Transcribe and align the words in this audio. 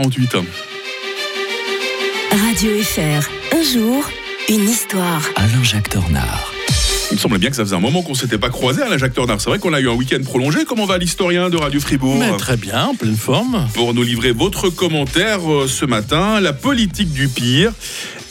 38. 0.00 0.36
Radio 2.32 2.70
FR, 2.82 3.54
un 3.54 3.62
jour, 3.62 4.02
une 4.48 4.66
histoire. 4.66 5.20
Alain-Jacques 5.36 5.92
Dornard. 5.92 6.50
Il 7.10 7.16
me 7.16 7.20
semble 7.20 7.36
bien 7.36 7.50
que 7.50 7.56
ça 7.56 7.64
faisait 7.64 7.76
un 7.76 7.80
moment 7.80 8.00
qu'on 8.00 8.14
s'était 8.14 8.38
pas 8.38 8.48
croisé, 8.48 8.80
Alain 8.80 8.96
Jacques 8.96 9.12
Tornard. 9.12 9.42
C'est 9.42 9.50
vrai 9.50 9.58
qu'on 9.58 9.74
a 9.74 9.80
eu 9.80 9.90
un 9.90 9.92
week-end 9.92 10.22
prolongé. 10.24 10.64
Comment 10.66 10.86
va 10.86 10.96
l'historien 10.96 11.50
de 11.50 11.58
Radio 11.58 11.80
Fribourg? 11.80 12.16
Mais 12.16 12.34
très 12.38 12.56
bien, 12.56 12.86
en 12.86 12.94
pleine 12.94 13.16
forme. 13.16 13.68
Pour 13.74 13.92
nous 13.92 14.02
livrer 14.02 14.32
votre 14.32 14.70
commentaire 14.70 15.40
euh, 15.52 15.68
ce 15.68 15.84
matin, 15.84 16.40
la 16.40 16.54
politique 16.54 17.12
du 17.12 17.28
pire 17.28 17.72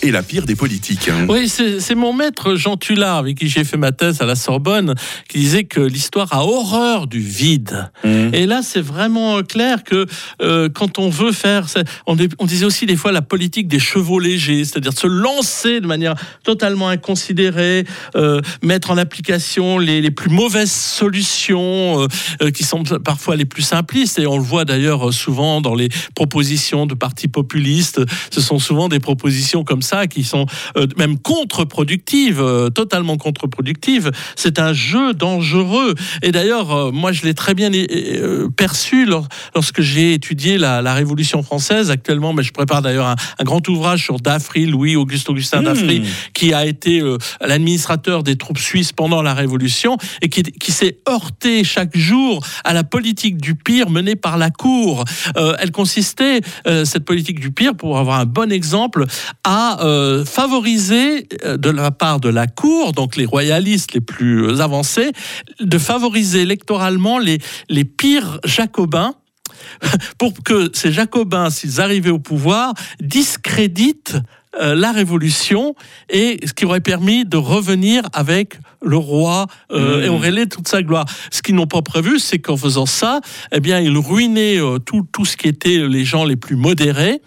et 0.02 0.12
la 0.12 0.24
pire 0.24 0.46
des 0.46 0.56
politiques. 0.56 1.10
hein. 1.10 1.26
Oui, 1.28 1.50
c'est 1.50 1.96
mon 1.96 2.14
maître 2.14 2.56
Jean 2.56 2.78
Tullard, 2.78 3.18
avec 3.18 3.38
qui 3.38 3.50
j'ai 3.50 3.64
fait 3.64 3.78
ma 3.78 3.92
thèse 3.92 4.22
à 4.22 4.26
la 4.26 4.36
Sorbonne, 4.36 4.96
qui 5.28 5.40
disait 5.40 5.66
que 5.66 5.82
l'histoire 5.82 6.32
a 6.34 6.46
horreur 6.46 7.08
du 7.08 7.20
vide. 7.20 7.90
Mmh. 8.04 8.34
Et 8.34 8.46
là, 8.46 8.62
c'est 8.64 8.82
vraiment 8.82 9.42
clair 9.44 9.84
que 9.84 10.06
euh, 10.42 10.70
quand 10.70 11.00
on 11.00 11.10
veut 11.10 11.32
faire, 11.32 11.66
on, 12.08 12.16
disait 12.16 12.66
aussi 12.66 12.86
des 12.86 12.96
fois 12.96 13.12
la 13.12 13.22
politique 13.22 13.68
des 13.68 13.80
chevaux 13.80 14.20
légers, 14.20 14.64
c'est-à-dire 14.64 14.94
se 14.94 15.08
lancer 15.08 15.82
de 15.82 15.88
manière 15.88 16.16
totalement 16.44 16.90
inconsidérée, 16.90 17.86
euh, 18.16 18.42
mettre 18.62 18.92
en 18.92 18.98
application 18.98 19.80
les, 19.80 20.02
les 20.02 20.12
plus 20.12 20.30
mauvaises 20.30 20.72
solutions, 20.72 22.08
euh, 22.42 22.52
qui 22.52 22.64
sont 22.64 22.84
parfois 22.84 23.36
les 23.36 23.46
plus 23.46 23.64
simplistes. 23.64 24.20
Et 24.20 24.28
on 24.28 24.38
le 24.38 24.44
voit 24.44 24.66
d'ailleurs 24.66 25.14
souvent 25.14 25.62
dans 25.62 25.76
les 25.76 25.90
propositions 26.16 26.86
de 26.86 26.94
partis 26.94 27.28
populistes. 27.28 28.02
Ce 28.32 28.42
sont 28.42 28.60
souvent 28.60 28.88
des 28.88 29.00
propositions 29.00 29.64
comme 29.64 29.82
ça 29.82 29.89
qui 30.08 30.24
sont 30.24 30.46
euh, 30.78 30.88
même 30.98 31.18
contre-productives, 31.18 32.42
euh, 32.42 32.70
totalement 32.70 33.18
contre-productives. 33.18 34.12
C'est 34.36 34.60
un 34.60 34.74
jeu 34.74 35.14
dangereux. 35.14 35.96
Et 36.22 36.32
d'ailleurs, 36.32 36.72
euh, 36.72 36.92
moi, 36.92 37.12
je 37.12 37.24
l'ai 37.24 37.34
très 37.34 37.54
bien 37.54 37.72
perçu 38.56 39.06
lors- 39.06 39.28
lorsque 39.56 39.82
j'ai 39.82 40.14
étudié 40.14 40.58
la, 40.58 40.82
la 40.82 40.94
Révolution 40.94 41.44
française. 41.44 41.92
Actuellement, 41.92 42.34
mais 42.34 42.44
je 42.44 42.52
prépare 42.52 42.82
d'ailleurs 42.82 43.08
un, 43.08 43.16
un 43.40 43.44
grand 43.44 43.68
ouvrage 43.68 44.04
sur 44.04 44.20
Daffry, 44.20 44.66
Louis 44.66 44.96
Auguste 44.96 45.30
Augustin 45.30 45.64
Daffry, 45.64 46.04
qui 46.34 46.54
a 46.54 46.66
été 46.66 47.02
l'administrateur 47.42 48.24
des 48.24 48.36
troupes 48.36 48.58
suisses 48.60 48.92
pendant 48.92 49.22
la 49.22 49.34
Révolution 49.34 49.98
et 50.22 50.30
qui, 50.30 50.44
qui 50.44 50.72
s'est 50.72 51.00
heurté 51.08 51.64
chaque 51.64 51.96
jour 51.98 52.46
à 52.64 52.74
la 52.74 52.84
politique 52.84 53.38
du 53.38 53.56
pire 53.56 53.90
menée 53.90 54.16
par 54.16 54.38
la 54.38 54.50
cour. 54.50 55.04
Euh, 55.38 55.56
elle 55.60 55.72
consistait, 55.72 56.42
euh, 56.68 56.86
cette 56.86 57.06
politique 57.06 57.40
du 57.40 57.52
pire, 57.52 57.76
pour 57.76 57.98
avoir 57.98 58.20
un 58.20 58.26
bon 58.26 58.52
exemple, 58.52 59.06
à 59.44 59.79
euh, 59.82 60.26
favoriser 60.26 61.28
euh, 61.44 61.58
de 61.58 61.70
la 61.70 61.92
part 61.92 62.20
de 62.20 62.30
la 62.30 62.48
cour, 62.48 62.92
donc 62.92 63.16
les 63.16 63.26
royalistes 63.26 63.94
les 63.94 64.02
plus 64.02 64.62
avancés, 64.62 65.12
de 65.60 65.78
favoriser 65.78 66.42
électoralement 66.42 67.20
les, 67.20 67.40
les 67.70 67.86
pires 67.86 68.40
jacobins 68.44 69.14
pour 70.18 70.34
que 70.44 70.70
ces 70.74 70.92
jacobins, 70.92 71.50
s'ils 71.50 71.82
arrivaient 71.82 72.10
au 72.10 72.20
pouvoir, 72.20 72.74
discréditent 73.02 74.18
euh, 74.60 74.74
la 74.76 74.92
révolution 74.92 75.76
et 76.10 76.40
ce 76.46 76.54
qui 76.54 76.66
aurait 76.66 76.80
permis 76.82 77.24
de 77.26 77.38
revenir 77.38 78.04
avec 78.14 78.58
le 78.82 78.98
roi 78.98 79.46
euh, 79.72 80.00
Mmh. 80.00 80.04
et 80.04 80.10
auréler 80.10 80.46
toute 80.48 80.68
sa 80.68 80.82
gloire. 80.82 81.06
Ce 81.32 81.42
qu'ils 81.42 81.54
n'ont 81.56 81.68
pas 81.68 81.82
prévu, 81.82 82.18
c'est 82.20 82.40
qu'en 82.40 82.58
faisant 82.58 82.86
ça, 82.86 83.20
eh 83.52 83.60
bien, 83.60 83.80
ils 83.80 83.96
ruinaient 83.98 84.60
euh, 84.60 84.80
tout, 84.80 85.06
tout 85.12 85.26
ce 85.26 85.36
qui 85.38 85.48
était 85.48 85.88
les 85.88 86.06
gens 86.06 86.24
les 86.26 86.36
plus 86.36 86.56
modérés. 86.56 87.22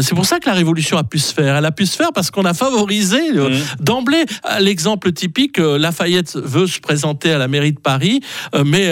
C'est 0.00 0.14
pour 0.14 0.26
ça 0.26 0.38
que 0.38 0.48
la 0.48 0.54
révolution 0.54 0.96
a 0.98 1.04
pu 1.04 1.18
se 1.18 1.32
faire. 1.34 1.56
Elle 1.56 1.64
a 1.64 1.72
pu 1.72 1.86
se 1.86 1.96
faire 1.96 2.12
parce 2.14 2.30
qu'on 2.30 2.44
a 2.44 2.54
favorisé 2.54 3.18
Mmh. 3.32 3.48
d'emblée 3.80 4.24
l'exemple 4.60 5.12
typique. 5.12 5.58
Lafayette 5.58 6.36
veut 6.36 6.66
se 6.66 6.80
présenter 6.80 7.32
à 7.32 7.38
la 7.38 7.48
mairie 7.48 7.72
de 7.72 7.78
Paris, 7.80 8.20
mais 8.64 8.90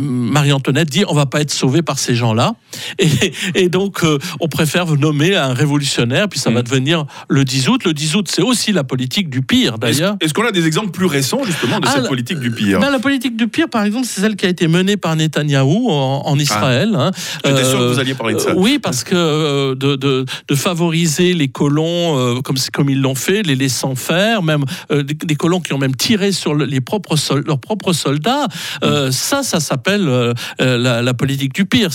Marie-Antoinette 0.00 0.88
dit 0.90 1.04
on 1.08 1.14
va 1.14 1.26
pas 1.26 1.40
être 1.40 1.50
sauvé 1.52 1.82
par 1.82 1.98
ces 1.98 2.14
gens-là. 2.14 2.54
Et, 2.98 3.08
et 3.54 3.68
donc, 3.68 4.02
on 4.40 4.48
préfère 4.48 4.86
nommer 4.96 5.34
un 5.36 5.52
révolutionnaire, 5.54 6.28
puis 6.28 6.38
ça 6.38 6.50
va 6.50 6.60
Mm. 6.60 6.62
devenir 6.64 7.06
le 7.28 7.44
10 7.44 7.68
août. 7.68 7.82
Le 7.84 7.92
10 7.94 8.16
août, 8.16 8.28
c'est 8.30 8.42
aussi 8.42 8.72
la 8.72 8.84
politique 8.84 9.28
du 9.30 9.42
pire, 9.42 9.78
d'ailleurs. 9.78 10.16
est-ce 10.20 10.34
qu'on 10.34 10.46
a 10.46 10.52
des 10.52 10.66
exemples 10.66 10.90
plus 10.90 11.06
récents 11.06 11.42
justement 11.44 11.80
de 11.80 11.86
Ah, 11.86 11.92
cette 11.94 12.02
la- 12.04 12.08
politique 12.08 12.38
du 12.40 12.50
pire 12.50 12.80
Ben, 12.80 12.90
la 12.90 12.98
politique 12.98 13.36
du 13.36 13.48
pire, 13.48 13.68
par 13.68 13.84
exemple, 13.84 14.06
c'est 14.06 14.20
celle 14.20 14.36
qui 14.36 14.46
a 14.46 14.48
été 14.48 14.68
menée 14.68 14.96
par 14.96 15.14
Netanyahou 15.16 15.90
en, 15.90 16.22
en 16.24 16.38
Israël. 16.38 16.94
hein. 16.98 17.10
J'étais 17.44 17.64
sûr 17.64 17.78
que 17.78 17.84
Euh, 17.84 17.92
vous 17.92 17.98
alliez 17.98 18.14
parler 18.14 18.34
de 18.34 18.38
ça. 18.40 18.50
euh, 18.50 18.54
oui, 18.56 18.78
parce 18.82 19.04
que 19.04 19.14
euh, 19.14 19.74
de, 19.74 19.96
de, 19.96 20.24
de 20.48 20.54
favoriser 20.54 21.34
les 21.34 21.48
colons 21.48 22.18
euh, 22.18 22.40
comme, 22.42 22.56
comme 22.72 22.90
ils 22.90 23.00
l'ont 23.00 23.14
fait, 23.14 23.42
les 23.42 23.54
laissant 23.56 23.94
faire, 23.94 24.42
même 24.42 24.64
euh, 24.90 25.02
des, 25.02 25.14
des 25.14 25.34
colons 25.36 25.60
qui 25.60 25.72
ont 25.72 25.78
même 25.78 25.94
tiré 25.96 26.32
sur 26.32 26.54
le- 26.54 26.64
les 26.64 26.80
propres 26.80 27.16
sol- 27.16 27.44
leurs 27.46 27.60
propres 27.60 27.92
soldats. 27.92 28.46
Euh, 28.84 29.10
ça, 29.10 29.42
ça 29.42 29.60
s'appelle 29.60 30.08
euh, 30.08 30.32
euh, 30.60 30.76
la, 30.78 31.02
la 31.02 31.14
politique 31.14 31.54
du 31.54 31.64
pire, 31.64 31.90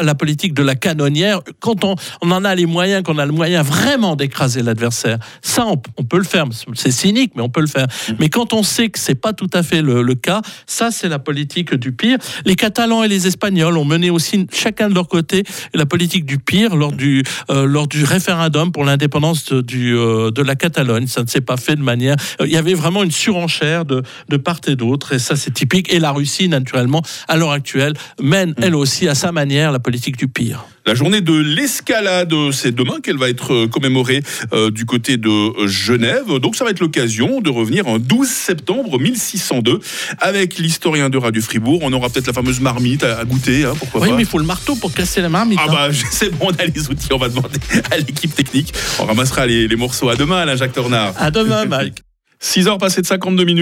la, 0.00 0.14
politique 0.14 0.54
de 0.54 0.62
la 0.62 0.74
canonnière. 0.74 1.40
Quand 1.60 1.84
on, 1.84 1.94
on 2.22 2.30
en 2.30 2.44
a 2.44 2.54
les 2.54 2.66
moyens, 2.66 3.02
qu'on 3.02 3.18
a 3.18 3.26
le 3.26 3.32
moyen 3.32 3.62
vraiment 3.62 4.16
d'écraser 4.28 4.62
l'adversaire, 4.62 5.18
ça, 5.40 5.66
on, 5.66 6.04
peut 6.04 6.18
le 6.18 6.24
faire. 6.24 6.44
C'est 6.74 6.90
cynique, 6.90 7.32
mais 7.34 7.42
on 7.42 7.48
peut 7.48 7.60
le 7.60 7.66
faire. 7.66 7.86
Mais 8.18 8.28
quand 8.28 8.52
on 8.52 8.62
sait 8.62 8.90
que 8.90 8.98
c'est 8.98 9.14
pas 9.14 9.32
tout 9.32 9.50
à 9.54 9.62
fait 9.62 9.80
le, 9.82 10.14
cas, 10.14 10.42
ça, 10.66 10.90
c'est 10.90 11.08
la 11.08 11.18
politique 11.18 11.74
du 11.74 11.92
pire. 11.92 12.18
Les 12.44 12.56
Catalans 12.56 13.02
et 13.02 13.08
les 13.08 13.26
Espagnols 13.26 13.76
ont 13.76 13.84
mené 13.84 14.10
aussi 14.10 14.46
chacun 14.52 14.88
de 14.88 14.94
leur 14.94 15.08
côté 15.08 15.44
la 15.74 15.86
politique 15.86 16.26
du 16.26 16.38
pire 16.38 16.76
lors 16.76 16.92
du 16.92 17.22
euh, 17.50 17.66
lors 17.66 17.88
du 17.88 18.04
référendum 18.04 18.72
pour 18.72 18.84
l'indépendance 18.84 19.52
de, 19.52 19.64
euh, 19.76 20.30
de 20.30 20.42
la 20.42 20.54
Catalogne. 20.56 21.06
Ça 21.06 21.22
ne 21.22 21.28
s'est 21.28 21.40
pas 21.40 21.56
fait 21.56 21.76
de 21.76 21.82
manière. 21.82 22.16
euh, 22.40 22.46
Il 22.46 22.52
y 22.52 22.56
avait 22.56 22.74
vraiment 22.74 23.02
une 23.02 23.10
surenchère 23.10 23.84
de 23.84 24.02
de 24.28 24.36
part 24.36 24.60
et 24.66 24.76
d'autre, 24.76 25.12
et 25.12 25.18
ça, 25.18 25.36
c'est 25.36 25.52
typique. 25.52 25.92
Et 25.92 26.00
la 26.00 26.10
Russie, 26.10 26.48
naturellement, 26.48 27.02
à 27.28 27.36
l'heure 27.36 27.52
actuelle, 27.52 27.94
mène 28.20 28.54
elle 28.60 28.74
aussi 28.74 29.08
à 29.08 29.14
sa 29.14 29.30
manière 29.32 29.72
la 29.72 29.78
politique 29.78 30.16
du 30.16 30.28
pire. 30.28 30.64
La 30.86 30.94
journée 30.94 31.20
de 31.20 31.34
l'escalade, 31.34 32.32
c'est 32.50 32.74
demain 32.74 33.00
qu'elle 33.02 33.18
va 33.18 33.28
être 33.28 33.66
commémorée 33.66 34.17
euh, 34.52 34.70
du 34.70 34.84
côté 34.84 35.16
de 35.16 35.28
euh, 35.28 35.66
Genève. 35.66 36.38
Donc 36.40 36.56
ça 36.56 36.64
va 36.64 36.70
être 36.70 36.80
l'occasion 36.80 37.40
de 37.40 37.50
revenir 37.50 37.86
en 37.86 37.98
12 37.98 38.28
septembre 38.28 38.98
1602 38.98 39.80
avec 40.18 40.58
l'historien 40.58 41.10
de 41.10 41.18
Radio 41.18 41.42
Fribourg. 41.42 41.80
On 41.82 41.92
aura 41.92 42.08
peut-être 42.08 42.26
la 42.26 42.32
fameuse 42.32 42.60
marmite 42.60 43.04
à, 43.04 43.18
à 43.18 43.24
goûter, 43.24 43.64
hein, 43.64 43.74
pourquoi 43.78 44.00
Oui, 44.02 44.08
pas. 44.10 44.16
mais 44.16 44.22
il 44.22 44.28
faut 44.28 44.38
le 44.38 44.44
marteau 44.44 44.76
pour 44.76 44.92
casser 44.92 45.20
la 45.20 45.28
marmite. 45.28 45.58
Ah 45.62 45.66
hein. 45.68 45.72
bah 45.72 45.88
c'est 46.10 46.30
bon, 46.30 46.48
on 46.48 46.62
a 46.62 46.64
les 46.64 46.88
outils, 46.88 47.12
on 47.12 47.18
va 47.18 47.28
demander 47.28 47.58
à 47.90 47.98
l'équipe 47.98 48.34
technique. 48.34 48.72
On 48.98 49.04
ramassera 49.04 49.46
les, 49.46 49.68
les 49.68 49.76
morceaux 49.76 50.08
à 50.08 50.16
demain, 50.16 50.38
Alain 50.38 50.56
Jacques 50.56 50.72
Tornard. 50.72 51.14
À 51.16 51.30
demain, 51.30 51.64
Mike. 51.64 52.02
6 52.40 52.68
heures 52.68 52.78
passées 52.78 53.02
de 53.02 53.06
52 53.06 53.44
minutes. 53.44 53.56